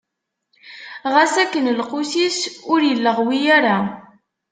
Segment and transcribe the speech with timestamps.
[1.13, 2.39] Ɣas akken, lqus-is
[2.71, 3.77] ur illeɣwi ara.